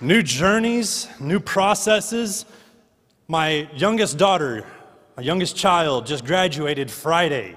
[0.00, 2.46] New journeys, new processes.
[3.28, 4.66] My youngest daughter,
[5.16, 7.56] my youngest child, just graduated Friday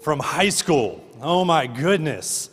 [0.00, 1.04] from high school.
[1.20, 2.50] Oh my goodness.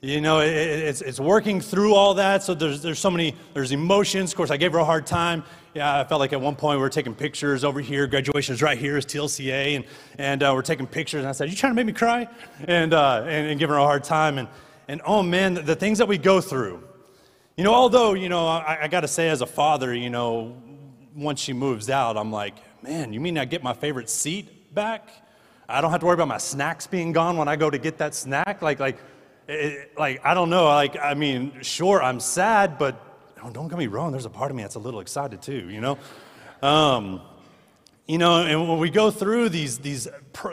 [0.00, 2.44] You know, it, it's, it's working through all that.
[2.44, 4.30] So there's, there's so many, there's emotions.
[4.30, 5.42] Of course, I gave her a hard time.
[5.74, 8.06] Yeah, I felt like at one point we were taking pictures over here.
[8.06, 9.76] Graduation is right here is TLCA.
[9.76, 9.84] And,
[10.18, 11.20] and uh, we're taking pictures.
[11.20, 12.28] And I said, you trying to make me cry?
[12.68, 14.38] And, uh, and, and giving her a hard time.
[14.38, 14.48] And,
[14.86, 16.84] and oh man, the, the things that we go through.
[17.56, 20.56] You know, although, you know, I, I got to say as a father, you know,
[21.14, 25.10] once she moves out, I'm like, man, you mean I get my favorite seat back?
[25.68, 27.98] I don't have to worry about my snacks being gone when I go to get
[27.98, 28.62] that snack?
[28.62, 28.96] Like, like,
[29.48, 30.64] it, like, I don't know.
[30.64, 32.98] Like, I mean, sure, I'm sad, but
[33.52, 35.82] don't get me wrong, there's a part of me that's a little excited too, you
[35.82, 35.98] know?
[36.62, 37.20] Um,
[38.06, 40.08] you know, and when we go through these, these,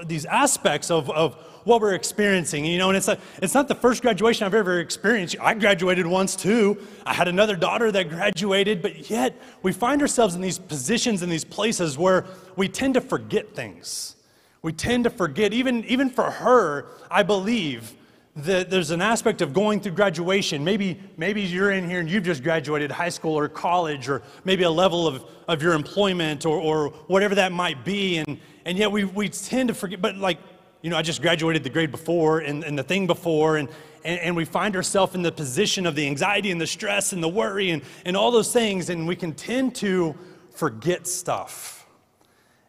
[0.05, 3.76] these aspects of, of what we're experiencing, you know, and it's, like, it's not the
[3.76, 5.36] first graduation I've ever experienced.
[5.41, 6.77] I graduated once too.
[7.05, 11.30] I had another daughter that graduated, but yet we find ourselves in these positions, in
[11.30, 14.15] these places where we tend to forget things.
[14.62, 17.96] We tend to forget, even, even for her, I believe,
[18.35, 20.63] that there's an aspect of going through graduation.
[20.63, 24.63] Maybe, maybe you're in here and you've just graduated high school or college, or maybe
[24.63, 28.18] a level of, of your employment or, or whatever that might be.
[28.18, 30.40] And, and yet we, we tend to forget, but like,
[30.82, 33.68] you know, I just graduated the grade before and, and the thing before, and,
[34.04, 37.21] and, and we find ourselves in the position of the anxiety and the stress and
[37.21, 40.16] the worry and, and all those things, and we can tend to
[40.52, 41.86] forget stuff.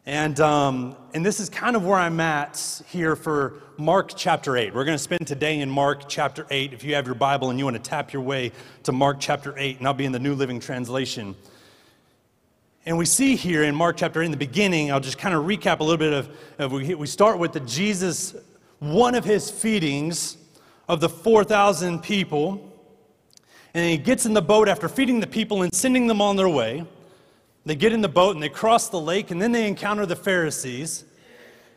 [0.06, 4.74] And, um, and this is kind of where I'm at here for Mark chapter 8.
[4.74, 6.72] We're going to spend today in Mark chapter 8.
[6.72, 8.50] If you have your Bible and you want to tap your way
[8.84, 11.36] to Mark chapter 8, and I'll be in the New Living Translation.
[12.86, 15.80] And we see here in Mark chapter in the beginning, I'll just kind of recap
[15.80, 18.34] a little bit of, of we, we start with the Jesus,
[18.78, 20.38] one of his feedings
[20.88, 22.72] of the 4,000 people.
[23.74, 26.48] And he gets in the boat after feeding the people and sending them on their
[26.48, 26.86] way.
[27.66, 30.16] They get in the boat and they cross the lake, and then they encounter the
[30.16, 31.04] Pharisees.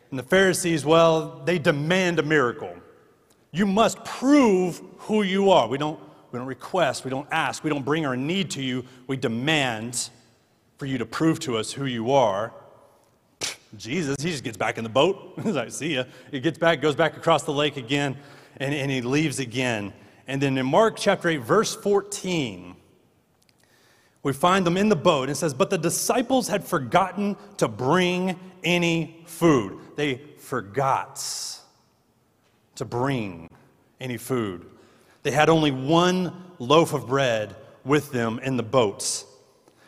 [0.08, 2.74] And the Pharisees, well, they demand a miracle.
[3.52, 5.68] You must prove who you are.
[5.68, 6.00] We don't,
[6.32, 8.86] we don't request, we don't ask, we don't bring our need to you.
[9.06, 10.08] We demand
[10.78, 12.52] for you to prove to us who you are.
[13.76, 15.34] Jesus, he just gets back in the boat.
[15.42, 16.04] He's like, see ya.
[16.30, 18.16] He gets back, goes back across the lake again,
[18.56, 19.92] and, and he leaves again.
[20.26, 22.76] And then in Mark chapter 8, verse 14,
[24.22, 25.22] we find them in the boat.
[25.22, 29.78] And it says, But the disciples had forgotten to bring any food.
[29.96, 31.24] They forgot
[32.76, 33.48] to bring
[34.00, 34.66] any food.
[35.22, 39.26] They had only one loaf of bread with them in the boats.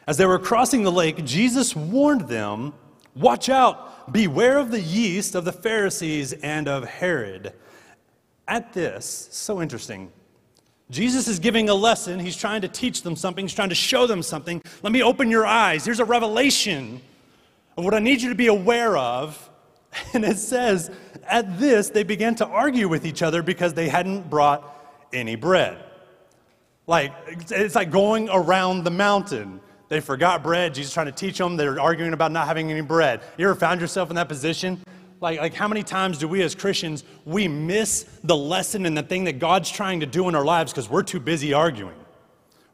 [0.07, 2.73] As they were crossing the lake, Jesus warned them
[3.17, 7.55] Watch out, beware of the yeast of the Pharisees and of Herod.
[8.47, 10.13] At this, so interesting,
[10.91, 12.21] Jesus is giving a lesson.
[12.21, 13.47] He's trying to teach them something.
[13.47, 14.63] He's trying to show them something.
[14.83, 15.87] Let me open your eyes.
[15.87, 17.01] Here's a revelation
[17.79, 19.51] of what I need you to be aware of.
[20.13, 20.91] And it says,
[21.27, 24.63] at this, they began to argue with each other because they hadn't brought
[25.11, 25.83] any bread.
[26.87, 27.15] Like,
[27.51, 29.61] it's like going around the mountain.
[29.89, 30.75] They forgot bread.
[30.75, 31.57] Jesus trying to teach them.
[31.57, 33.21] They're arguing about not having any bread.
[33.39, 34.83] You ever found yourself in that position?
[35.21, 39.03] like, like how many times do we as Christians, we miss the lesson and the
[39.03, 41.97] thing that God's trying to do in our lives because we're too busy arguing.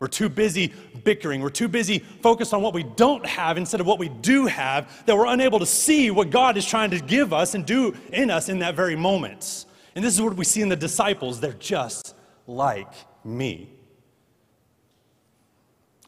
[0.00, 0.72] We're too busy
[1.04, 1.40] bickering.
[1.42, 5.06] We're too busy focused on what we don't have instead of what we do have,
[5.06, 8.28] that we're unable to see what God is trying to give us and do in
[8.28, 9.66] us in that very moment.
[9.94, 11.38] And this is what we see in the disciples.
[11.38, 12.16] They're just
[12.48, 12.92] like
[13.24, 13.70] me.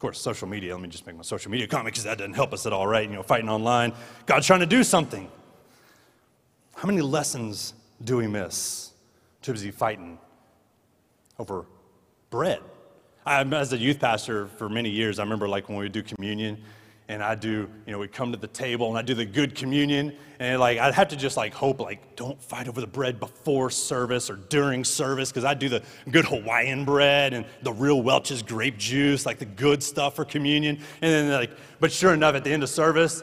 [0.05, 2.35] Of course, social media, let me just make my social media comment because that doesn't
[2.35, 3.09] help us at all, right?
[3.09, 3.95] You know, fighting online.
[4.27, 5.31] God's trying to do something.
[6.77, 7.73] How many lessons
[8.05, 8.93] do we miss?
[9.41, 10.19] Too busy fighting
[11.39, 11.65] over
[12.29, 12.61] bread.
[13.25, 16.03] I, as a youth pastor for many years, I remember like when we would do
[16.03, 16.63] communion,
[17.09, 19.55] and I do, you know, we come to the table and I do the good
[19.55, 23.21] communion, and like I'd have to just like hope like don't fight over the bread
[23.21, 28.01] before service or during service because I do the good Hawaiian bread and the real
[28.03, 32.35] Welch's grape juice, like the good stuff for communion, and then like, but sure enough,
[32.35, 33.23] at the end of service,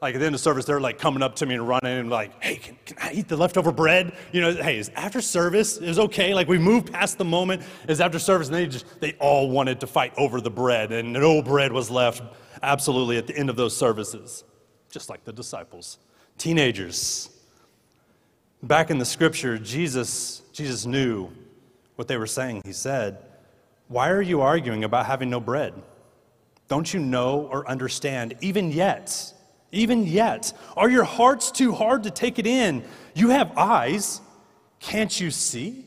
[0.00, 2.10] like at the end of service, they're like coming up to me and running and
[2.10, 4.14] like, hey, can, can I eat the leftover bread?
[4.30, 6.32] You know, hey, is after service is okay.
[6.32, 9.80] Like we moved past the moment is after service, and they just they all wanted
[9.80, 12.22] to fight over the bread, and no bread was left
[12.62, 14.44] absolutely at the end of those services,
[14.90, 15.98] just like the disciples,
[16.38, 17.30] teenagers.
[18.62, 21.30] Back in the scripture, Jesus Jesus knew
[21.96, 22.62] what they were saying.
[22.64, 23.18] He said,
[23.88, 25.74] "Why are you arguing about having no bread?
[26.68, 29.32] Don't you know or understand even yet?"
[29.72, 30.52] even yet?
[30.76, 32.84] Are your hearts too hard to take it in?
[33.14, 34.20] You have eyes,
[34.80, 35.86] can't you see?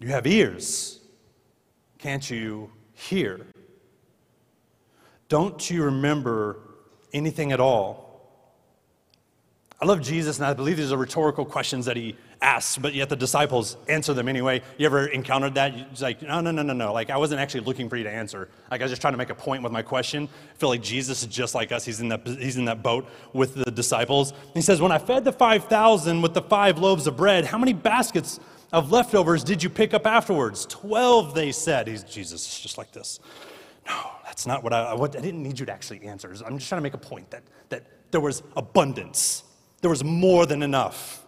[0.00, 1.00] You have ears,
[1.98, 3.46] can't you hear?
[5.34, 6.60] Don't you remember
[7.12, 8.22] anything at all?
[9.82, 13.08] I love Jesus, and I believe these are rhetorical questions that he asks, but yet
[13.08, 14.62] the disciples answer them anyway.
[14.78, 15.74] You ever encountered that?
[15.90, 16.92] It's like, no, no, no, no, no.
[16.92, 18.48] Like, I wasn't actually looking for you to answer.
[18.70, 20.28] Like, I was just trying to make a point with my question.
[20.52, 21.84] I feel like Jesus is just like us.
[21.84, 24.34] He's in that, he's in that boat with the disciples.
[24.54, 27.72] He says, When I fed the 5,000 with the five loaves of bread, how many
[27.72, 28.38] baskets
[28.72, 30.64] of leftovers did you pick up afterwards?
[30.64, 31.88] Twelve, they said.
[31.88, 33.18] He's, Jesus is just like this.
[33.86, 36.34] No, that's not what I, what, I didn't need you to actually answer.
[36.44, 39.44] I'm just trying to make a point that, that there was abundance,
[39.80, 41.20] there was more than enough.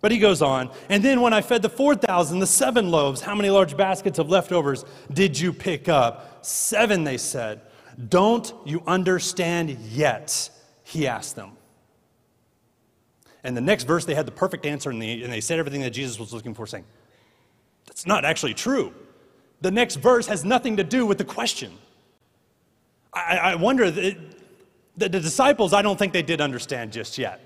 [0.00, 3.34] But he goes on, and then when I fed the 4,000, the seven loaves, how
[3.34, 6.44] many large baskets of leftovers did you pick up?
[6.44, 7.62] Seven, they said.
[8.10, 10.50] Don't you understand yet?
[10.82, 11.52] He asked them.
[13.44, 15.80] And the next verse, they had the perfect answer, and they, and they said everything
[15.80, 16.84] that Jesus was looking for, saying,
[17.86, 18.92] That's not actually true.
[19.60, 21.72] The next verse has nothing to do with the question.
[23.14, 24.16] I, I wonder, that
[24.96, 27.40] the, the disciples, I don't think they did understand just yet.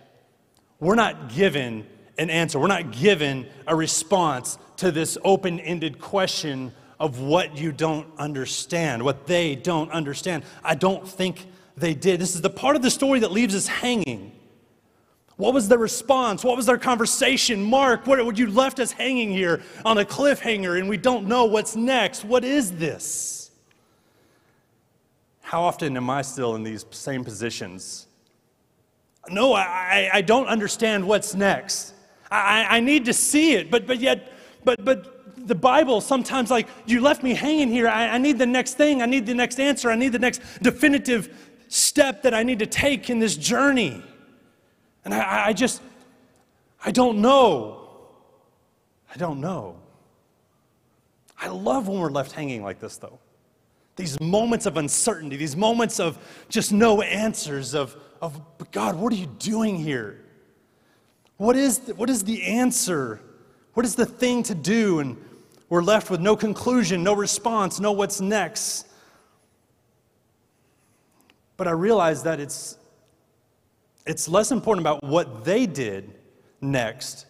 [0.80, 1.86] We're not given
[2.18, 2.58] an answer.
[2.58, 9.02] We're not given a response to this open ended question of what you don't understand,
[9.02, 10.44] what they don't understand.
[10.64, 12.20] I don't think they did.
[12.20, 14.32] This is the part of the story that leaves us hanging.
[15.36, 16.42] What was their response?
[16.42, 17.62] What was their conversation?
[17.62, 21.76] Mark, what, you left us hanging here on a cliffhanger and we don't know what's
[21.76, 22.24] next.
[22.24, 23.37] What is this?
[25.48, 28.06] How often am I still in these same positions?
[29.30, 31.94] No, I, I don't understand what's next.
[32.30, 34.30] I, I need to see it, but, but yet,
[34.62, 37.88] but, but the Bible sometimes like, you left me hanging here.
[37.88, 39.00] I, I need the next thing.
[39.00, 39.90] I need the next answer.
[39.90, 44.02] I need the next definitive step that I need to take in this journey.
[45.06, 45.80] And I, I just,
[46.84, 47.88] I don't know.
[49.14, 49.78] I don't know.
[51.40, 53.18] I love when we're left hanging like this, though.
[53.98, 56.18] These moments of uncertainty, these moments of
[56.48, 58.40] just no answers, of, of
[58.70, 60.24] God, what are you doing here?
[61.36, 63.20] What is, the, what is the answer?
[63.74, 65.00] What is the thing to do?
[65.00, 65.16] And
[65.68, 68.86] we're left with no conclusion, no response, no what's next.
[71.56, 72.78] But I realize that it's,
[74.06, 76.14] it's less important about what they did
[76.60, 77.26] next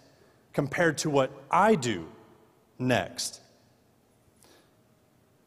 [0.53, 2.06] compared to what I do
[2.79, 3.41] next.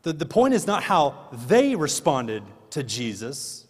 [0.03, 3.65] The, the point is not how they responded to Jesus,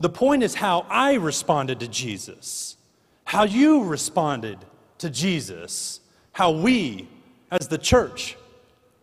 [0.00, 2.76] the point is how I responded to Jesus
[3.24, 4.58] how you responded
[4.98, 6.00] to Jesus,
[6.32, 7.08] how we
[7.50, 8.36] as the church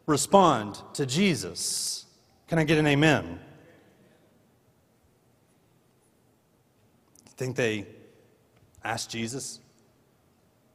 [0.05, 2.05] respond to Jesus.
[2.47, 3.39] Can I get an amen?
[7.35, 7.87] Think they
[8.83, 9.59] asked Jesus?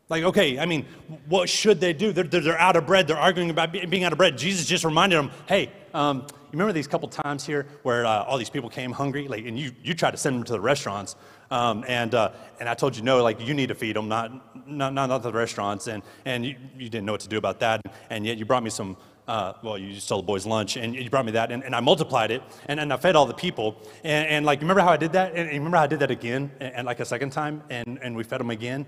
[0.09, 0.87] Like, okay, I mean,
[1.29, 2.13] what should they do?
[2.13, 3.09] They're, they're, out of bread.
[3.09, 4.39] They're arguing about being out of bread.
[4.39, 8.39] Jesus just reminded them, hey, um, you remember these couple times here where uh, all
[8.39, 9.27] these people came hungry?
[9.27, 11.17] Like, and you, you tried to send them to the restaurants.
[11.51, 12.31] Um, and, uh,
[12.61, 14.31] and I told you, no, like, you need to feed them, not,
[14.69, 15.89] not, not, not the restaurants.
[15.89, 17.81] And, and you, you didn't know what to do about that.
[18.09, 21.11] And yet you brought me some, uh, well, you stole the boys' lunch, and you
[21.11, 23.83] brought me that, and, and I multiplied it, and, and I fed all the people.
[24.05, 25.31] And, and like, remember how I did that?
[25.31, 27.99] And, and remember how I did that again, and, and, like a second time, and,
[28.03, 28.87] and we fed them again?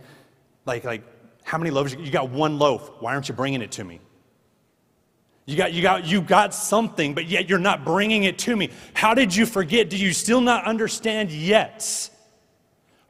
[0.69, 1.03] Like, like,
[1.44, 1.94] how many loaves?
[1.94, 2.93] You got one loaf.
[3.00, 4.00] Why aren't you bringing it to me?
[5.47, 8.69] You got, you, got, you got something, but yet you're not bringing it to me.
[8.93, 9.89] How did you forget?
[9.89, 12.10] Do you still not understand yet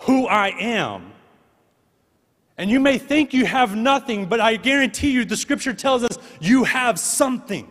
[0.02, 1.10] who I am?
[2.58, 6.16] And you may think you have nothing, but I guarantee you the scripture tells us
[6.40, 7.66] you have something.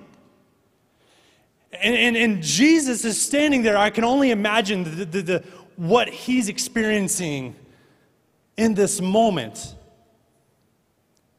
[1.72, 3.78] And, and, and Jesus is standing there.
[3.78, 5.44] I can only imagine the, the, the,
[5.78, 7.56] what he's experiencing
[8.58, 9.76] in this moment.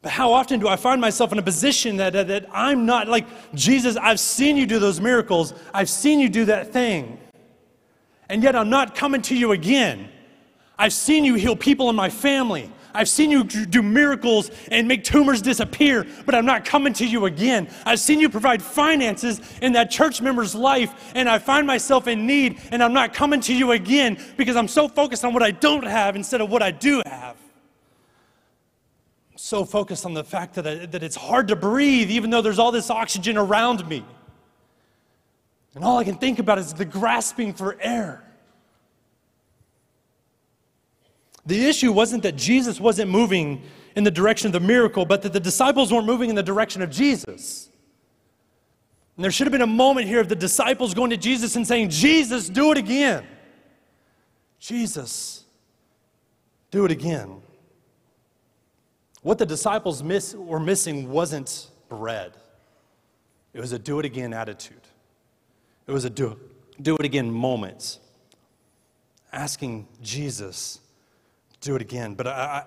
[0.01, 3.09] But how often do I find myself in a position that, that, that, I'm not
[3.09, 7.19] like, Jesus, I've seen you do those miracles, I've seen you do that thing,
[8.29, 10.09] and yet I'm not coming to you again.
[10.77, 12.71] I've seen you heal people in my family.
[12.99, 17.27] I've seen you do miracles and make tumors disappear, but I'm not coming to you
[17.27, 17.69] again.
[17.85, 22.27] I've seen you provide finances in that church member's life, and I find myself in
[22.27, 25.51] need, and I'm not coming to you again because I'm so focused on what I
[25.51, 27.37] don't have instead of what I do have
[29.37, 32.59] so focused on the fact that, I, that it's hard to breathe, even though there's
[32.59, 34.03] all this oxygen around me.
[35.73, 38.28] And all I can think about is the grasping for air.
[41.49, 43.63] The issue wasn't that Jesus wasn't moving
[43.95, 46.83] in the direction of the miracle, but that the disciples weren't moving in the direction
[46.83, 47.71] of Jesus.
[49.17, 51.67] And there should have been a moment here of the disciples going to Jesus and
[51.67, 53.25] saying, Jesus, do it again.
[54.59, 55.43] Jesus,
[56.69, 57.41] do it again.
[59.23, 62.33] What the disciples miss, were missing wasn't bread.
[63.55, 64.87] It was a do it again attitude.
[65.87, 66.39] It was a do,
[66.79, 67.97] do it again moment.
[69.33, 70.79] Asking Jesus
[71.61, 72.13] do it again.
[72.13, 72.63] But I, I,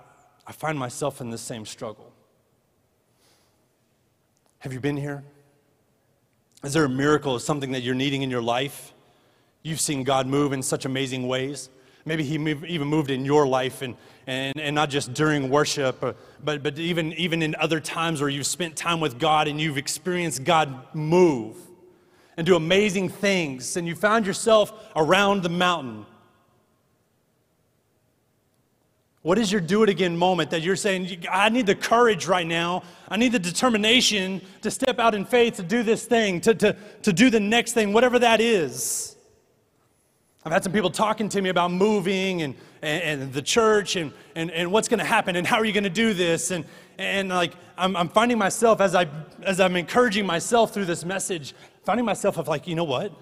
[0.47, 2.11] I find myself in the same struggle.
[4.59, 5.23] Have you been here?
[6.63, 8.93] Is there a miracle or something that you're needing in your life?
[9.61, 11.69] You've seen God move in such amazing ways.
[12.05, 13.95] Maybe He move, even moved in your life and,
[14.27, 18.29] and, and not just during worship, but, but, but even, even in other times where
[18.29, 21.57] you've spent time with God and you've experienced God move
[22.35, 26.05] and do amazing things, and you found yourself around the mountain.
[29.23, 32.45] What is your do it again moment that you're saying, I need the courage right
[32.45, 32.83] now.
[33.07, 36.75] I need the determination to step out in faith to do this thing, to, to,
[37.03, 39.15] to do the next thing, whatever that is.
[40.43, 44.11] I've had some people talking to me about moving and, and, and the church and,
[44.35, 46.51] and, and what's going to happen and how are you going to do this.
[46.51, 46.65] And,
[46.97, 49.07] and like, I'm, I'm finding myself as, I,
[49.43, 53.13] as I'm encouraging myself through this message, finding myself of like, you know what?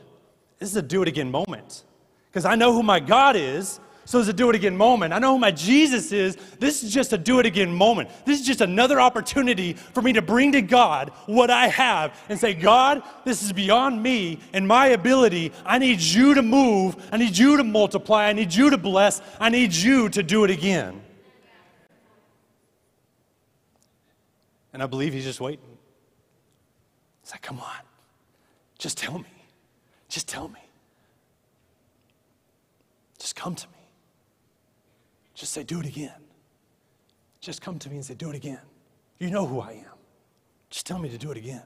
[0.57, 1.83] This is a do it again moment.
[2.31, 3.79] Because I know who my God is.
[4.05, 5.13] So it's a do it again moment.
[5.13, 6.35] I know who my Jesus is.
[6.59, 8.09] This is just a do it again moment.
[8.25, 12.39] This is just another opportunity for me to bring to God what I have and
[12.39, 15.51] say, God, this is beyond me and my ability.
[15.65, 16.95] I need you to move.
[17.11, 18.25] I need you to multiply.
[18.25, 19.21] I need you to bless.
[19.39, 21.01] I need you to do it again.
[24.73, 25.77] And I believe he's just waiting.
[27.23, 27.81] He's like, come on,
[28.79, 29.25] just tell me.
[30.09, 30.59] Just tell me.
[33.19, 33.80] Just come to me.
[35.41, 36.13] Just say, do it again.
[37.39, 38.59] Just come to me and say, do it again.
[39.17, 39.97] You know who I am.
[40.69, 41.63] Just tell me to do it again.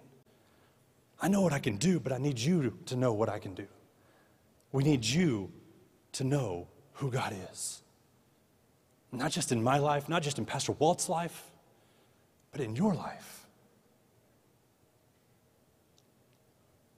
[1.21, 3.53] I know what I can do, but I need you to know what I can
[3.53, 3.67] do.
[4.71, 5.51] We need you
[6.13, 7.81] to know who God is.
[9.11, 11.51] Not just in my life, not just in Pastor Walt's life,
[12.53, 13.45] but in your life.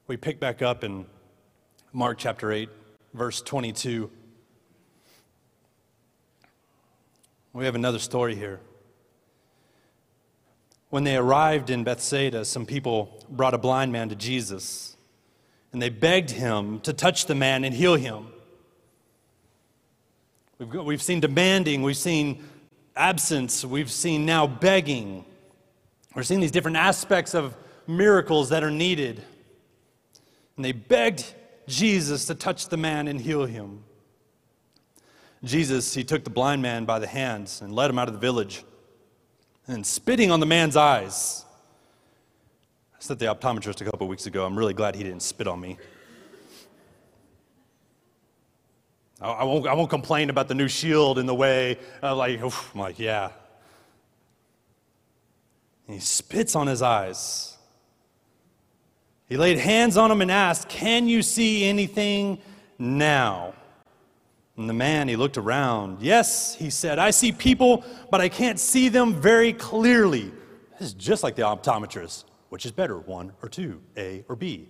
[0.06, 1.08] We pick back up in
[1.92, 2.70] Mark chapter 8,
[3.16, 4.12] verse 22.
[7.58, 8.60] We have another story here.
[10.92, 14.96] When they arrived in Bethsaida, some people brought a blind man to Jesus,
[15.74, 18.28] and they begged him to touch the man and heal him.
[20.60, 22.44] We've, got, we've seen demanding, we've seen
[22.96, 25.26] absence, we've seen now begging.
[26.14, 29.24] We're seeing these different aspects of miracles that are needed.
[30.58, 31.26] And they begged
[31.68, 33.84] Jesus to touch the man and heal him.
[35.44, 38.20] Jesus, he took the blind man by the hands and led him out of the
[38.20, 38.64] village.
[39.68, 41.46] And spitting on the man's eyes,
[42.94, 45.60] I said the optometrist a couple weeks ago, I'm really glad he didn't spit on
[45.60, 45.78] me.
[49.20, 52.72] I won't, I won't complain about the new shield in the way, of like, oof,
[52.74, 53.32] I'm like, yeah.
[55.88, 57.58] And he spits on his eyes.
[59.28, 62.40] He laid hands on him and asked, Can you see anything
[62.78, 63.54] now?
[64.58, 66.02] And the man, he looked around.
[66.02, 70.32] Yes, he said, I see people, but I can't see them very clearly.
[70.80, 72.26] This is just like the optometrist.
[72.50, 74.68] Which is better, one or two, A or B?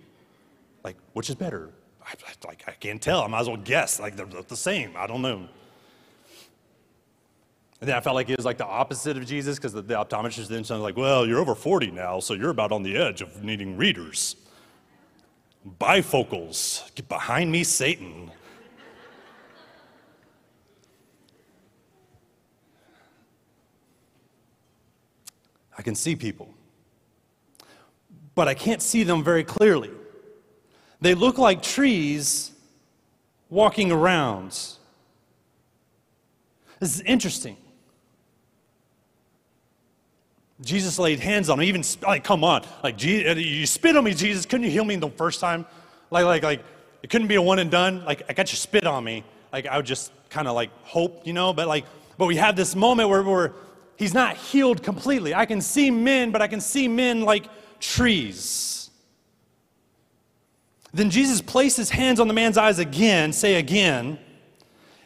[0.82, 1.70] Like, which is better?
[2.04, 2.12] I,
[2.46, 3.22] like, I can't tell.
[3.22, 4.00] I might as well guess.
[4.00, 4.92] Like, they're the same.
[4.96, 5.48] I don't know.
[7.80, 9.94] And then I felt like it was like the opposite of Jesus because the, the
[9.94, 13.20] optometrist then sounded like, well, you're over 40 now, so you're about on the edge
[13.20, 14.34] of needing readers.
[15.80, 18.32] Bifocals, get behind me, Satan.
[25.78, 26.52] I can see people,
[28.34, 29.90] but I can't see them very clearly.
[31.00, 32.50] They look like trees
[33.48, 34.48] walking around.
[36.80, 37.56] This is interesting.
[40.60, 41.64] Jesus laid hands on him.
[41.64, 44.44] Even like, come on, like uh, you spit on me, Jesus.
[44.44, 45.64] Couldn't you heal me the first time?
[46.10, 46.64] Like, like, like
[47.04, 48.04] it couldn't be a one and done.
[48.04, 49.22] Like I got you spit on me.
[49.52, 51.52] Like I would just kind of like hope, you know.
[51.52, 51.84] But like,
[52.16, 53.52] but we have this moment where we're
[53.98, 55.34] he's not healed completely.
[55.34, 57.44] I can see men, but I can see men like
[57.80, 58.90] trees.
[60.94, 64.18] Then Jesus placed his hands on the man's eyes again, say again,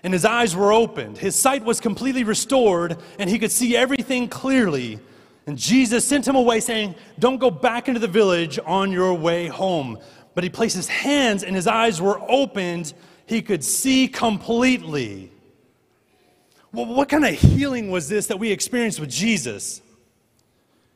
[0.04, 1.18] and his eyes were opened.
[1.18, 5.00] His sight was completely restored, and he could see everything clearly.
[5.46, 9.48] And Jesus sent him away, saying, Don't go back into the village on your way
[9.48, 9.98] home.
[10.34, 12.94] But he placed his hands, and his eyes were opened.
[13.26, 15.31] He could see completely.
[16.72, 19.82] Well, what kind of healing was this that we experienced with Jesus?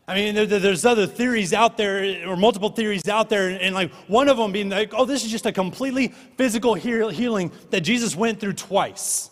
[0.08, 3.92] I mean, there, there's other theories out there, or multiple theories out there, and like
[4.06, 8.14] one of them being like, oh, this is just a completely physical healing that Jesus
[8.16, 9.30] went through twice.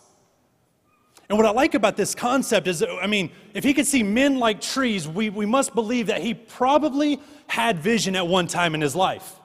[1.27, 4.37] And what I like about this concept is, I mean, if he could see men
[4.37, 8.81] like trees, we, we must believe that he probably had vision at one time in
[8.81, 9.39] his life.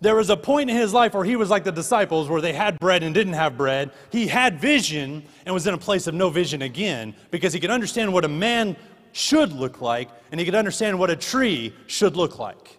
[0.00, 2.54] There was a point in his life where he was like the disciples, where they
[2.54, 3.90] had bread and didn't have bread.
[4.10, 7.70] He had vision and was in a place of no vision again because he could
[7.70, 8.76] understand what a man
[9.12, 12.78] should look like and he could understand what a tree should look like.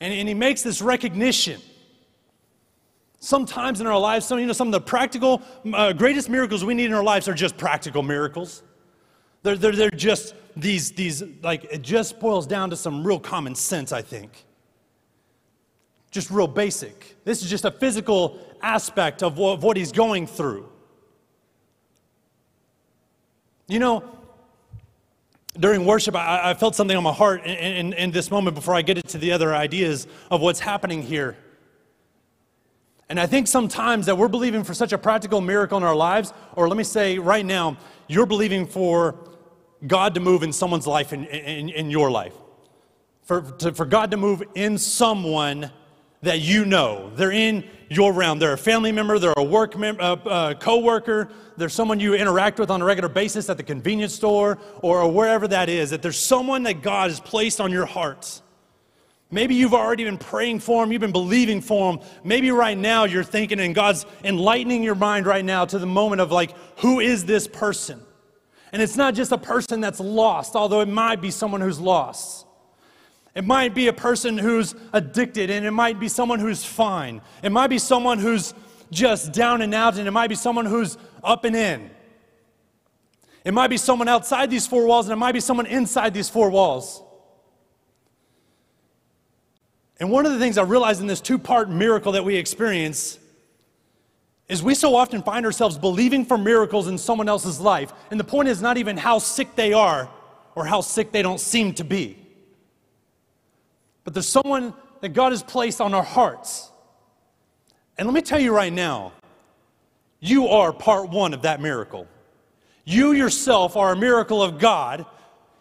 [0.00, 1.60] And, and he makes this recognition
[3.22, 5.42] Sometimes in our lives, some, you know, some of the practical,
[5.74, 8.62] uh, greatest miracles we need in our lives are just practical miracles.
[9.42, 13.54] They're, they're, they're just these, these, like, it just boils down to some real common
[13.54, 14.46] sense, I think.
[16.10, 17.16] Just real basic.
[17.24, 20.68] This is just a physical aspect of what, of what he's going through.
[23.68, 24.18] You know,
[25.58, 28.74] during worship, I, I felt something on my heart in, in, in this moment before
[28.74, 31.36] I get into the other ideas of what's happening here.
[33.08, 36.32] And I think sometimes that we're believing for such a practical miracle in our lives,
[36.54, 37.76] or let me say right now,
[38.06, 39.16] you're believing for
[39.86, 42.34] God to move in someone's life, in, in, in your life.
[43.22, 45.70] For, to, for God to move in someone
[46.22, 47.10] that you know.
[47.14, 48.38] They're in your realm.
[48.38, 52.58] They're a family member, they're a work mem- uh, uh, co-worker, they're someone you interact
[52.58, 55.90] with on a regular basis at the convenience store or, or wherever that is.
[55.90, 58.40] That there's someone that God has placed on your heart
[59.32, 62.04] Maybe you've already been praying for them, you've been believing for them.
[62.24, 66.20] Maybe right now you're thinking, and God's enlightening your mind right now to the moment
[66.20, 68.00] of like, who is this person?
[68.72, 72.44] And it's not just a person that's lost, although it might be someone who's lost.
[73.34, 77.20] It might be a person who's addicted, and it might be someone who's fine.
[77.42, 78.54] It might be someone who's
[78.90, 81.90] just down and out, and it might be someone who's up and in.
[83.44, 86.28] It might be someone outside these four walls, and it might be someone inside these
[86.28, 87.02] four walls.
[90.00, 93.18] And one of the things I realized in this two part miracle that we experience
[94.48, 97.92] is we so often find ourselves believing for miracles in someone else's life.
[98.10, 100.10] And the point is not even how sick they are
[100.56, 102.18] or how sick they don't seem to be.
[104.10, 106.68] But there's someone that God has placed on our hearts.
[107.96, 109.12] And let me tell you right now,
[110.18, 112.08] you are part one of that miracle.
[112.84, 115.06] You yourself are a miracle of God,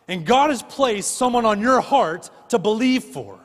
[0.08, 3.40] and God has placed someone on your heart to believe for.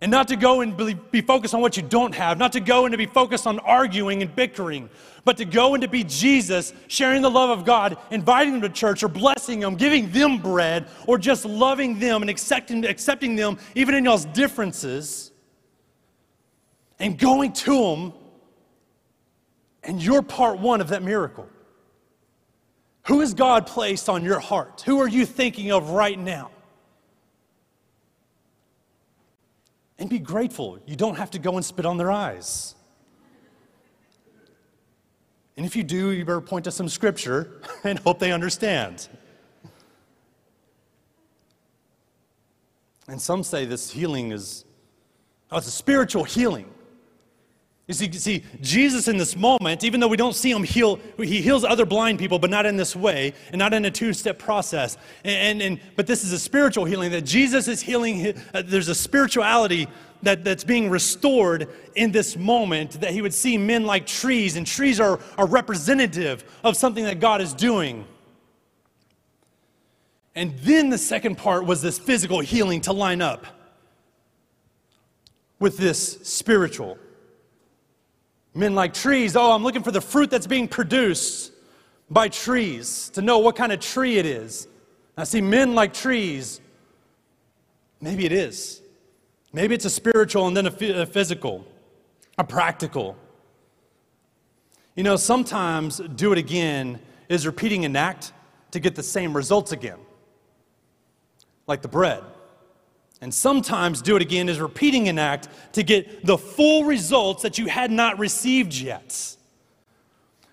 [0.00, 0.76] And not to go and
[1.12, 3.60] be focused on what you don't have, not to go and to be focused on
[3.60, 4.90] arguing and bickering,
[5.24, 8.68] but to go and to be Jesus, sharing the love of God, inviting them to
[8.68, 13.58] church or blessing them, giving them bread, or just loving them and accepting, accepting them
[13.74, 15.30] even in y'all's differences,
[16.98, 18.12] and going to them,
[19.82, 21.48] and you're part one of that miracle.
[23.06, 24.82] Who has God placed on your heart?
[24.86, 26.50] Who are you thinking of right now?
[30.02, 30.80] and be grateful.
[30.84, 32.74] You don't have to go and spit on their eyes.
[35.56, 39.08] And if you do, you better point to some scripture and hope they understand.
[43.08, 44.64] And some say this healing is,
[45.50, 46.72] oh, it's a spiritual healing.
[47.88, 51.42] You see, see, Jesus in this moment, even though we don't see him heal, he
[51.42, 54.96] heals other blind people, but not in this way, and not in a two-step process.
[55.24, 58.34] And, and, and but this is a spiritual healing that Jesus is healing.
[58.54, 59.88] Uh, there's a spirituality
[60.22, 63.00] that, that's being restored in this moment.
[63.00, 67.18] That he would see men like trees, and trees are, are representative of something that
[67.18, 68.06] God is doing.
[70.36, 73.44] And then the second part was this physical healing to line up
[75.58, 76.96] with this spiritual.
[78.54, 81.52] Men like trees, oh, I'm looking for the fruit that's being produced
[82.10, 84.68] by trees to know what kind of tree it is.
[85.16, 86.60] I see men like trees.
[88.00, 88.82] Maybe it is.
[89.52, 91.66] Maybe it's a spiritual and then a, physical,
[92.38, 93.16] a practical.
[94.96, 98.32] You know, sometimes do it again is repeating an act
[98.72, 99.98] to get the same results again,
[101.66, 102.22] like the bread.
[103.22, 107.56] And sometimes do it again is repeating an act to get the full results that
[107.56, 109.36] you had not received yet.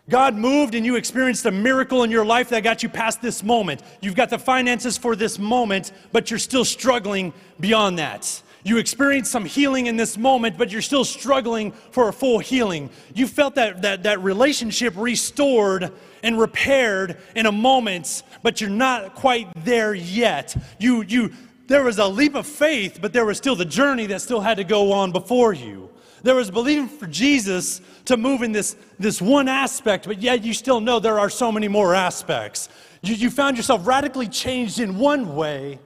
[0.08, 3.43] God moved and you experienced a miracle in your life that got you past this
[3.43, 3.82] moment.
[4.01, 8.41] You've got the finances for this moment, but you're still struggling beyond that.
[8.63, 12.91] You experienced some healing in this moment, but you're still struggling for a full healing.
[13.15, 19.15] You felt that, that, that relationship restored and repaired in a moment, but you're not
[19.15, 20.55] quite there yet.
[20.77, 21.32] You, you,
[21.69, 24.58] there was a leap of faith, but there was still the journey that still had
[24.58, 25.89] to go on before you.
[26.23, 30.53] There was believing for Jesus to move in this, this one aspect, but yet you
[30.53, 32.69] still know there are so many more aspects.
[33.03, 35.79] You, you found yourself radically changed in one way,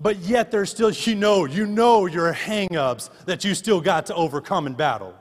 [0.00, 4.06] but yet there's still, you know, you know your hang ups that you still got
[4.06, 5.14] to overcome in battle.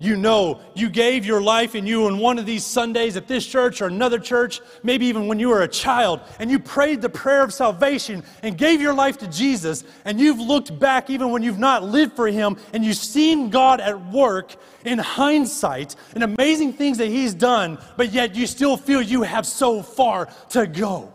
[0.00, 3.44] You know, you gave your life and you in one of these Sundays at this
[3.44, 7.08] church or another church, maybe even when you were a child, and you prayed the
[7.08, 11.42] prayer of salvation and gave your life to Jesus, and you've looked back even when
[11.42, 16.74] you've not lived for Him, and you've seen God at work in hindsight and amazing
[16.74, 21.12] things that He's done, but yet you still feel you have so far to go.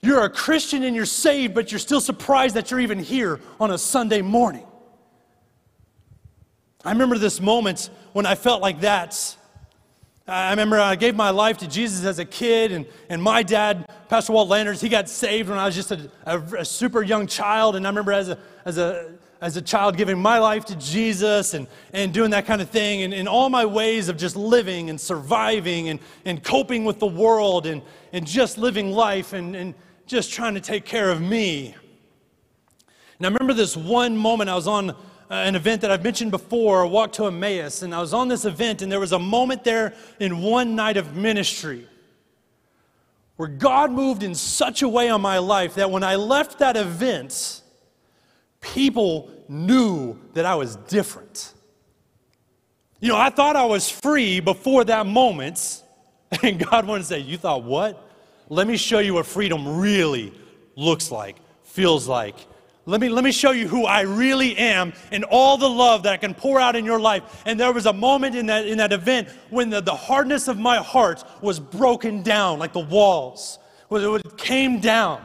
[0.00, 3.72] You're a Christian and you're saved, but you're still surprised that you're even here on
[3.72, 4.65] a Sunday morning.
[6.86, 9.36] I remember this moment when I felt like that.
[10.28, 13.90] I remember I gave my life to Jesus as a kid, and, and my dad,
[14.08, 17.26] Pastor Walt Landers, he got saved when I was just a, a, a, super young
[17.26, 17.74] child.
[17.74, 21.54] And I remember as a, as a, as a child giving my life to Jesus
[21.54, 24.88] and, and doing that kind of thing, and in all my ways of just living
[24.88, 29.74] and surviving and, and coping with the world and, and just living life and, and
[30.06, 31.74] just trying to take care of me.
[33.18, 34.94] And I remember this one moment I was on
[35.28, 38.28] Uh, an event that I've mentioned before, a walk to Emmaus, and I was on
[38.28, 41.88] this event, and there was a moment there in one night of ministry
[43.36, 46.76] where God moved in such a way on my life that when I left that
[46.76, 47.62] event,
[48.60, 51.52] people knew that I was different.
[53.00, 55.82] You know, I thought I was free before that moment,
[56.42, 58.02] and God wanted to say, You thought what?
[58.48, 60.32] Let me show you what freedom really
[60.76, 62.36] looks like, feels like,
[62.88, 66.12] let me, let me show you who I really am and all the love that
[66.12, 67.42] I can pour out in your life.
[67.44, 70.56] And there was a moment in that, in that event when the, the hardness of
[70.56, 75.20] my heart was broken down like the walls, when it came down.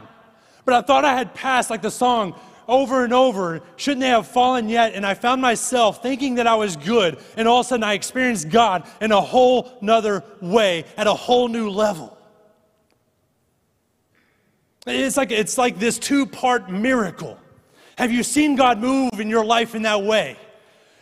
[0.64, 2.34] But I thought I had passed like the song
[2.66, 4.94] over and over, shouldn't they have fallen yet?
[4.94, 7.18] And I found myself thinking that I was good.
[7.36, 11.14] And all of a sudden I experienced God in a whole nother way, at a
[11.14, 12.18] whole new level.
[14.84, 17.38] It's like, it's like this two part miracle.
[17.98, 20.36] Have you seen God move in your life in that way?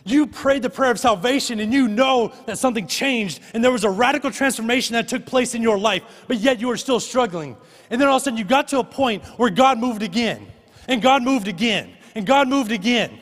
[0.03, 3.83] You prayed the prayer of salvation and you know that something changed and there was
[3.83, 7.55] a radical transformation that took place in your life, but yet you were still struggling.
[7.89, 10.47] And then all of a sudden you got to a point where God moved again,
[10.87, 13.19] and God moved again, and God moved again.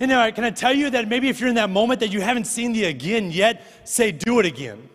[0.00, 2.20] And now, can I tell you that maybe if you're in that moment that you
[2.20, 4.88] haven't seen the again yet, say, do it again.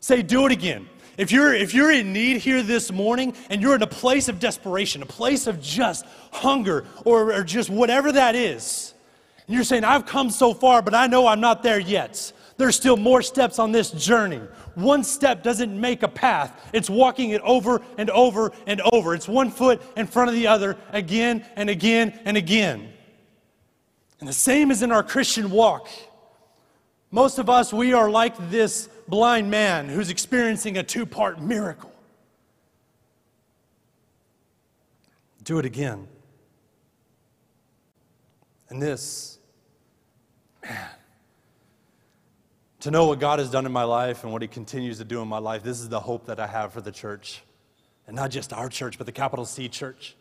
[0.00, 0.88] Say, do it again.
[1.18, 4.38] If you're, if you're in need here this morning and you're in a place of
[4.38, 8.94] desperation, a place of just hunger or, or just whatever that is,
[9.46, 12.32] and you're saying, I've come so far, but I know I'm not there yet.
[12.56, 14.40] There's still more steps on this journey.
[14.76, 19.12] One step doesn't make a path, it's walking it over and over and over.
[19.12, 22.92] It's one foot in front of the other again and again and again.
[24.20, 25.88] And the same is in our Christian walk.
[27.10, 31.92] Most of us, we are like this blind man who's experiencing a two part miracle.
[35.42, 36.06] Do it again.
[38.68, 39.38] And this,
[40.62, 40.90] man,
[42.80, 45.22] to know what God has done in my life and what He continues to do
[45.22, 47.42] in my life, this is the hope that I have for the church.
[48.06, 50.16] And not just our church, but the capital C church.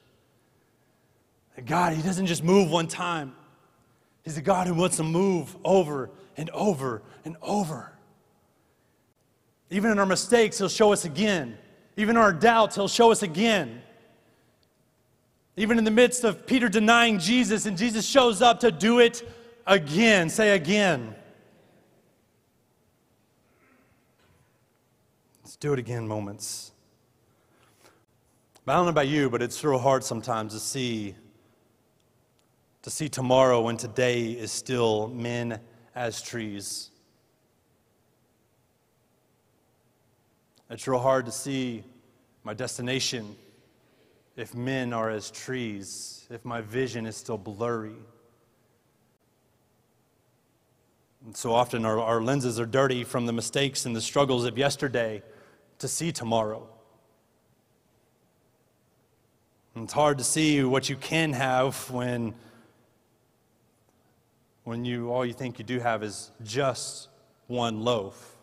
[1.66, 3.36] God, He doesn't just move one time,
[4.24, 7.97] He's a God who wants to move over and over and over.
[9.70, 11.58] Even in our mistakes, He'll show us again.
[11.96, 13.82] Even in our doubts, He'll show us again.
[15.56, 19.28] Even in the midst of Peter denying Jesus, and Jesus shows up to do it
[19.66, 20.30] again.
[20.30, 21.16] Say again.
[25.44, 26.72] Let's do it again moments.
[28.68, 31.16] I don't know about you, but it's real hard sometimes to see
[32.82, 35.60] to see tomorrow when today is still men
[35.96, 36.92] as trees.
[40.70, 41.84] It's real hard to see
[42.44, 43.36] my destination
[44.36, 47.96] if men are as trees, if my vision is still blurry.
[51.26, 54.58] And so often our, our lenses are dirty from the mistakes and the struggles of
[54.58, 55.24] yesterday
[55.80, 56.68] to see tomorrow.
[59.74, 62.34] And it's hard to see what you can have when,
[64.66, 67.08] when you, all you think you do have is just
[67.48, 68.37] one loaf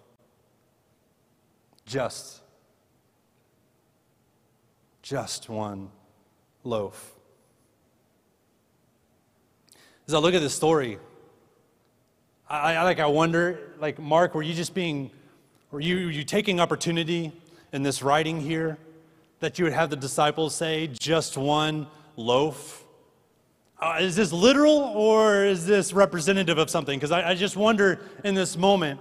[1.87, 2.40] just,
[5.03, 5.90] just one
[6.62, 7.12] loaf.
[10.07, 10.99] As I look at this story,
[12.49, 15.11] I, I like I wonder, like Mark, were you just being,
[15.70, 17.33] were you you taking opportunity
[17.73, 18.79] in this writing here
[19.40, 22.85] that you would have the disciples say just one loaf?
[23.81, 26.99] Uh, is this literal or is this representative of something?
[26.99, 29.01] Because I, I just wonder in this moment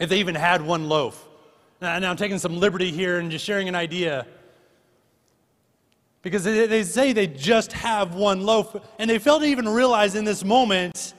[0.00, 1.26] if they even had one loaf.
[1.80, 4.26] Uh, now, I'm taking some liberty here and just sharing an idea.
[6.22, 10.14] Because they, they say they just have one loaf, and they fail to even realize
[10.14, 11.14] in this moment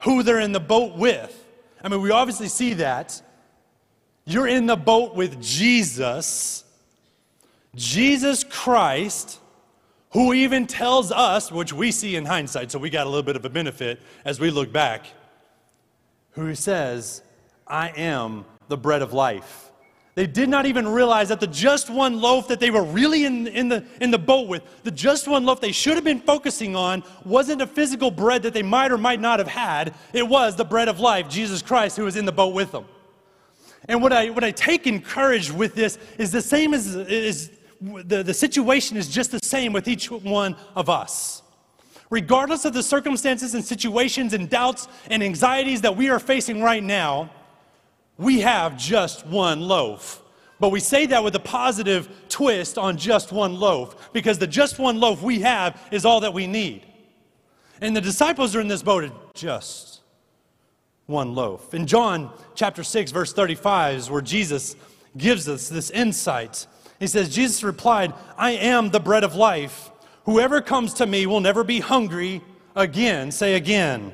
[0.00, 1.46] who they're in the boat with.
[1.82, 3.22] I mean, we obviously see that.
[4.26, 6.64] You're in the boat with Jesus,
[7.74, 9.38] Jesus Christ,
[10.10, 13.36] who even tells us, which we see in hindsight, so we got a little bit
[13.36, 15.06] of a benefit as we look back,
[16.32, 17.22] who says,
[17.66, 19.69] I am the bread of life.
[20.20, 23.46] They did not even realize that the just one loaf that they were really in,
[23.46, 26.76] in, the, in the boat with, the just one loaf they should have been focusing
[26.76, 29.94] on, wasn't a physical bread that they might or might not have had.
[30.12, 32.84] It was the bread of life, Jesus Christ, who was in the boat with them.
[33.88, 38.22] And what I, what I take encouraged with this is the same as, is the,
[38.22, 41.40] the situation is just the same with each one of us.
[42.10, 46.82] Regardless of the circumstances and situations and doubts and anxieties that we are facing right
[46.84, 47.30] now,
[48.20, 50.22] we have just one loaf.
[50.60, 54.78] But we say that with a positive twist on just one loaf because the just
[54.78, 56.84] one loaf we have is all that we need.
[57.80, 60.02] And the disciples are in this boat at just
[61.06, 61.72] one loaf.
[61.72, 64.76] In John chapter 6, verse 35 is where Jesus
[65.16, 66.66] gives us this insight.
[66.98, 69.90] He says, Jesus replied, I am the bread of life.
[70.24, 72.42] Whoever comes to me will never be hungry
[72.76, 73.30] again.
[73.30, 74.12] Say again.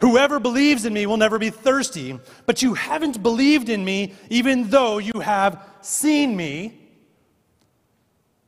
[0.00, 4.70] Whoever believes in me will never be thirsty, but you haven't believed in me even
[4.70, 6.78] though you have seen me.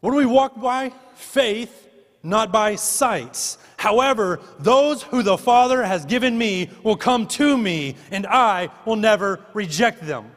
[0.01, 0.93] What do we walk by?
[1.15, 1.89] Faith,
[2.23, 3.59] not by sights.
[3.77, 8.97] However, those who the Father has given me will come to me, and I will
[8.97, 10.31] never reject them.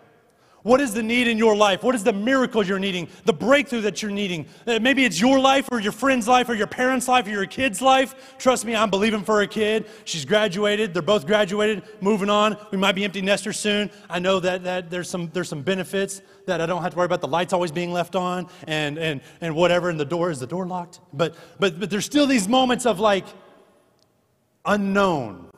[0.63, 1.83] What is the need in your life?
[1.83, 3.09] What is the miracle you're needing?
[3.25, 4.47] The breakthrough that you're needing?
[4.65, 7.45] Uh, maybe it's your life or your friend's life or your parents' life or your
[7.45, 8.37] kid's life.
[8.37, 9.87] Trust me, I'm believing for a kid.
[10.05, 10.93] She's graduated.
[10.93, 12.57] They're both graduated, moving on.
[12.71, 13.91] We might be empty nesters soon.
[14.09, 17.05] I know that, that there's, some, there's some benefits that I don't have to worry
[17.05, 20.39] about the lights always being left on and, and, and whatever, and the door, is
[20.39, 21.01] the door locked?
[21.11, 23.25] But, but, but there's still these moments of like
[24.65, 25.49] unknown,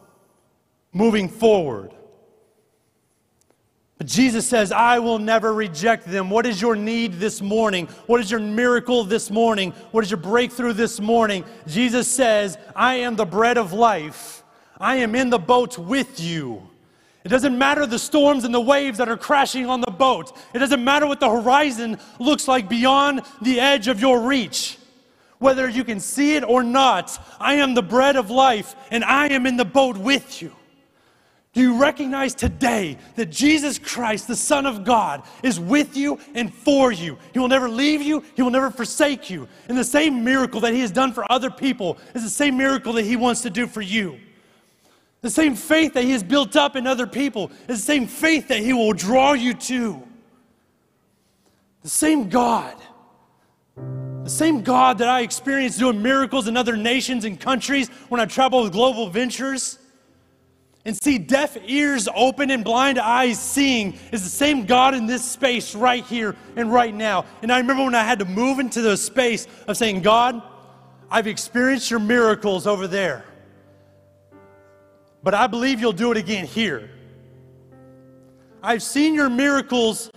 [0.93, 1.94] moving forward.
[3.97, 6.29] But Jesus says, I will never reject them.
[6.29, 7.87] What is your need this morning?
[8.07, 9.71] What is your miracle this morning?
[9.91, 11.45] What is your breakthrough this morning?
[11.65, 14.43] Jesus says, I am the bread of life.
[14.79, 16.67] I am in the boat with you.
[17.23, 20.37] It doesn't matter the storms and the waves that are crashing on the boat.
[20.53, 24.77] It doesn't matter what the horizon looks like beyond the edge of your reach.
[25.39, 29.27] Whether you can see it or not, I am the bread of life and I
[29.27, 30.53] am in the boat with you.
[31.55, 36.53] Do you recognize today that Jesus Christ, the Son of God, is with you and
[36.53, 37.17] for you?
[37.31, 39.47] He will never leave you, He will never forsake you.
[39.69, 42.91] And the same miracle that He has done for other people is the same miracle
[42.93, 44.19] that He wants to do for you.
[45.21, 48.49] The same faith that He has built up in other people is the same faith
[48.49, 50.05] that He will draw you to.
[51.83, 52.75] The same God.
[53.77, 58.25] The same God that I experienced doing miracles in other nations and countries when I
[58.25, 59.79] travel with Global Ventures
[60.85, 65.25] and see deaf ears open and blind eyes seeing is the same God in this
[65.25, 67.25] space right here and right now.
[67.41, 70.41] And I remember when I had to move into the space of saying, God,
[71.09, 73.25] I've experienced your miracles over there,
[75.23, 76.91] but I believe you'll do it again here.
[78.61, 80.11] I've seen your miracles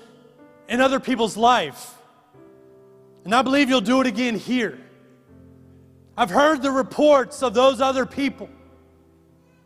[0.68, 1.94] in other people's life,
[3.24, 4.78] and I believe you'll do it again here.
[6.16, 8.48] I've heard the reports of those other people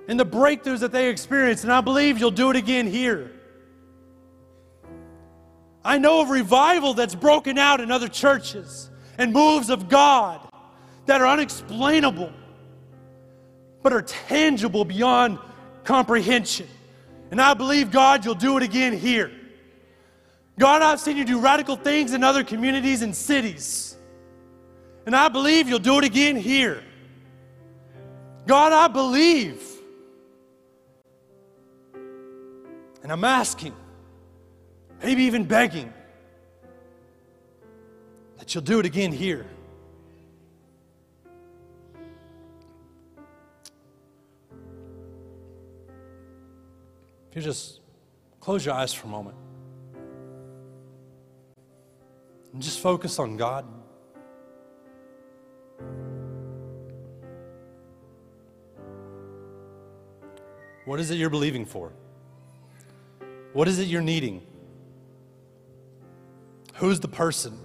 [0.09, 1.65] and the breakthroughs that they experienced.
[1.65, 3.31] And I believe you'll do it again here.
[5.85, 10.41] I know of revival that's broken out in other churches and moves of God
[11.07, 12.33] that are unexplainable,
[13.83, 15.39] but are tangible beyond
[15.85, 16.69] comprehension.
[17.31, 19.33] And I believe, God, you'll do it again here.
[20.59, 23.97] God, I've seen you do radical things in other communities and cities.
[25.07, 26.85] And I believe you'll do it again here.
[28.47, 29.72] God, I believe
[33.03, 33.75] And I'm asking,
[35.03, 35.93] maybe even begging,
[38.39, 39.47] that you'll do it again here.
[47.31, 47.81] If you just
[48.41, 49.37] close your eyes for a moment
[52.53, 53.65] and just focus on God.
[60.85, 61.93] What is it you're believing for?
[63.53, 64.43] What is it you're needing?
[66.75, 67.59] Who's the person?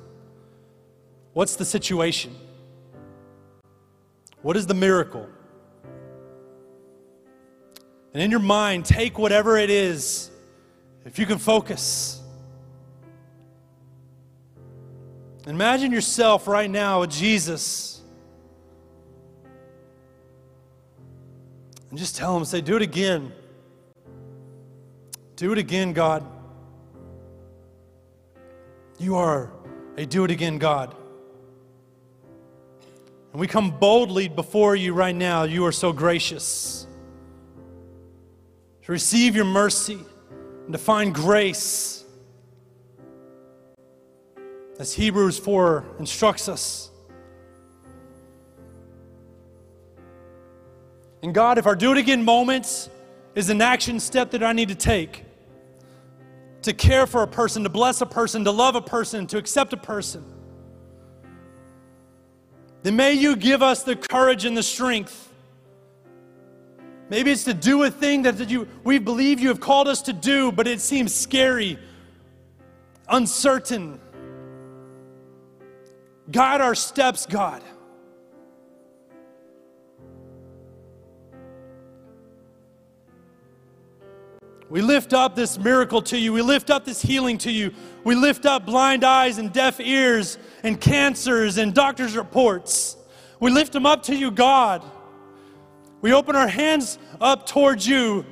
[1.34, 2.36] What's the situation?
[4.42, 5.28] What is the miracle?
[8.14, 10.32] And in your mind, take whatever it is,
[11.06, 12.22] if you can focus.
[15.46, 18.02] Imagine yourself right now with Jesus.
[21.90, 23.32] And just tell him, say, do it again.
[25.38, 26.26] Do it again, God.
[28.98, 29.52] You are
[29.96, 30.96] a do it again God.
[33.32, 35.44] And we come boldly before you right now.
[35.44, 36.88] You are so gracious.
[38.82, 40.00] To receive your mercy
[40.66, 42.04] and to find grace.
[44.80, 46.90] As Hebrews 4 instructs us.
[51.22, 52.90] And God, if our do it again moments
[53.36, 55.26] is an action step that I need to take
[56.68, 59.72] to care for a person, to bless a person, to love a person, to accept
[59.72, 60.22] a person,
[62.84, 65.34] then may you give us the courage and the strength.
[67.10, 70.14] Maybe it's to do a thing that you, we believe you have called us to
[70.14, 71.80] do, but it seems scary,
[73.08, 74.02] uncertain.
[76.30, 77.64] Guide our steps, God.
[84.70, 86.34] We lift up this miracle to you.
[86.34, 87.72] We lift up this healing to you.
[88.04, 92.98] We lift up blind eyes and deaf ears and cancers and doctor's reports.
[93.40, 94.84] We lift them up to you, God.
[96.02, 98.26] We open our hands up towards you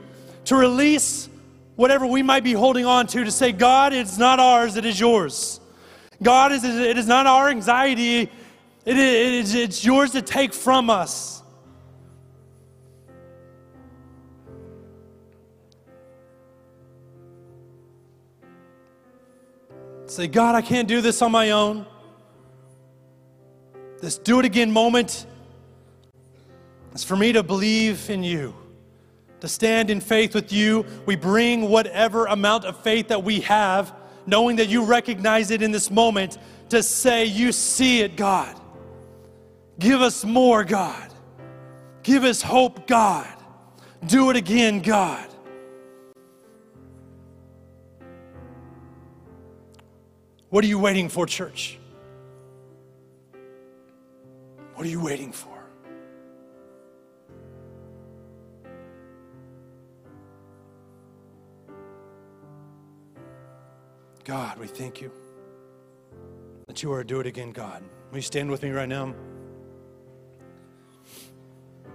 [0.45, 1.29] to release
[1.75, 4.99] whatever we might be holding on to, to say, God, it's not ours, it is
[4.99, 5.59] yours.
[6.21, 6.63] God, it
[6.97, 8.29] is not our anxiety,
[8.85, 11.41] it is, it's yours to take from us.
[20.15, 21.85] Say, God, I can't do this on my own.
[23.99, 25.25] This do it again moment
[26.93, 28.55] is for me to believe in you,
[29.41, 30.85] to stand in faith with you.
[31.05, 33.93] We bring whatever amount of faith that we have,
[34.25, 36.37] knowing that you recognize it in this moment,
[36.69, 38.57] to say, You see it, God.
[39.79, 41.13] Give us more, God.
[42.03, 43.27] Give us hope, God.
[44.05, 45.27] Do it again, God.
[50.55, 51.77] What are you waiting for, church?
[54.73, 55.49] What are you waiting for?
[64.23, 65.11] God, we thank you
[66.67, 67.83] that you are a do it again God.
[68.11, 69.13] Will you stand with me right now?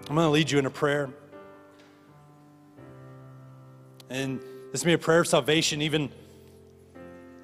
[0.06, 1.08] I'm going to lead you in a prayer.
[4.10, 6.10] And this may be a prayer of salvation, even,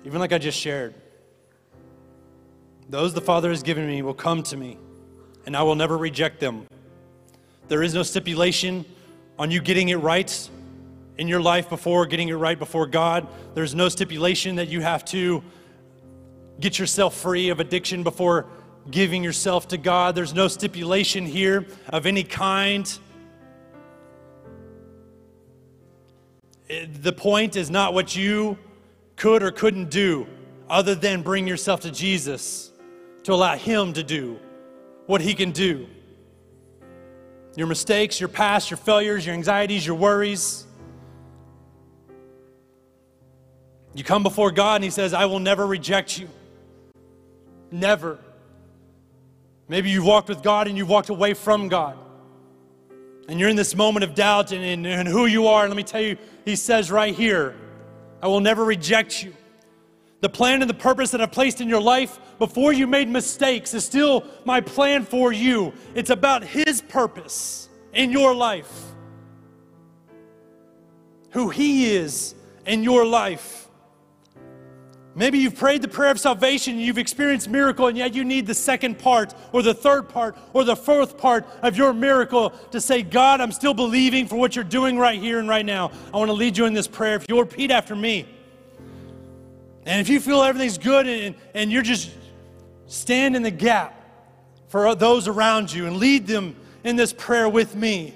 [0.04, 0.92] even like I just shared.
[2.88, 4.78] Those the Father has given me will come to me,
[5.44, 6.66] and I will never reject them.
[7.66, 8.84] There is no stipulation
[9.38, 10.50] on you getting it right
[11.18, 13.26] in your life before getting it right before God.
[13.54, 15.42] There's no stipulation that you have to
[16.60, 18.46] get yourself free of addiction before
[18.88, 20.14] giving yourself to God.
[20.14, 22.98] There's no stipulation here of any kind.
[26.68, 28.58] The point is not what you
[29.16, 30.28] could or couldn't do
[30.68, 32.72] other than bring yourself to Jesus
[33.26, 34.38] to allow Him to do
[35.06, 35.88] what He can do.
[37.56, 40.64] Your mistakes, your past, your failures, your anxieties, your worries.
[43.96, 46.28] You come before God and He says, I will never reject you.
[47.72, 48.20] Never.
[49.66, 51.98] Maybe you've walked with God and you've walked away from God.
[53.28, 55.64] And you're in this moment of doubt and, and, who you are.
[55.64, 57.56] And let me tell you, He says right here,
[58.22, 59.34] I will never reject you.
[60.20, 63.74] The plan and the purpose that I've placed in your life before you made mistakes
[63.74, 65.72] is still my plan for you.
[65.94, 68.72] It's about His purpose in your life,
[71.30, 72.34] who He is
[72.66, 73.68] in your life.
[75.14, 78.54] Maybe you've prayed the prayer of salvation, you've experienced miracle, and yet you need the
[78.54, 83.02] second part, or the third part, or the fourth part of your miracle to say,
[83.02, 85.90] God, I'm still believing for what you're doing right here and right now.
[86.12, 87.16] I want to lead you in this prayer.
[87.16, 88.35] If you'll repeat after me.
[89.86, 92.10] And if you feel everything's good and, and you're just
[92.88, 94.02] stand in the gap
[94.68, 98.14] for those around you and lead them in this prayer with me.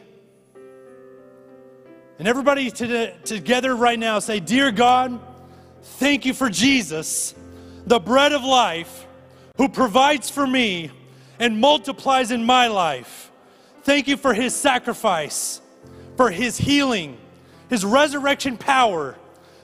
[2.19, 5.19] And everybody to, together right now say, Dear God,
[5.83, 7.35] thank you for Jesus,
[7.87, 9.07] the bread of life,
[9.57, 10.91] who provides for me
[11.39, 13.31] and multiplies in my life.
[13.85, 15.61] Thank you for his sacrifice,
[16.17, 17.17] for his healing,
[17.71, 19.17] his resurrection power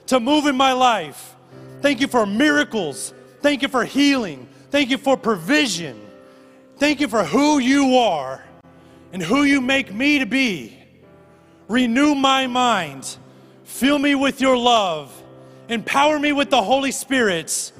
[0.07, 1.35] to move in my life.
[1.81, 3.13] Thank you for miracles.
[3.41, 4.47] Thank you for healing.
[4.71, 5.99] Thank you for provision.
[6.77, 8.43] Thank you for who you are
[9.13, 10.77] and who you make me to be.
[11.67, 13.17] Renew my mind.
[13.63, 15.11] Fill me with your love.
[15.69, 17.71] Empower me with the Holy Spirit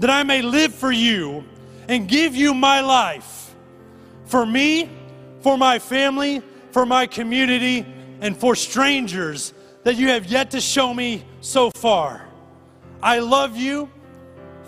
[0.00, 1.44] that I may live for you
[1.88, 3.54] and give you my life
[4.24, 4.90] for me,
[5.40, 6.42] for my family,
[6.72, 7.86] for my community,
[8.20, 9.54] and for strangers
[9.84, 12.25] that you have yet to show me so far.
[13.02, 13.90] I love you.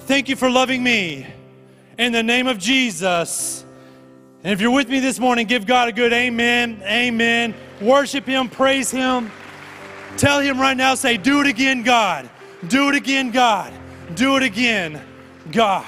[0.01, 1.27] Thank you for loving me.
[1.99, 3.65] In the name of Jesus.
[4.45, 7.55] And if you're with me this morning, give God a good amen, amen.
[7.81, 9.31] Worship Him, praise Him.
[10.17, 12.31] Tell Him right now, say, Do it again, God.
[12.69, 13.73] Do it again, God.
[14.15, 15.03] Do it again,
[15.51, 15.87] God.